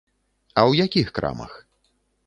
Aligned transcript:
А 0.57 0.61
ў 0.69 0.87
якіх 0.87 1.07
крамах? 1.21 1.53